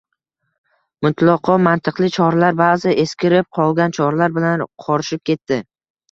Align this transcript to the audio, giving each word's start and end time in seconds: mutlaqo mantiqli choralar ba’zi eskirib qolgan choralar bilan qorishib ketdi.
mutlaqo 1.05 1.57
mantiqli 1.65 2.07
choralar 2.15 2.57
ba’zi 2.61 2.93
eskirib 3.03 3.49
qolgan 3.57 3.93
choralar 3.99 4.33
bilan 4.39 4.63
qorishib 4.87 5.23
ketdi. 5.31 5.61